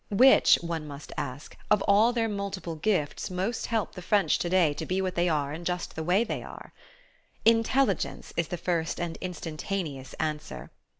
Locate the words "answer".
10.15-10.71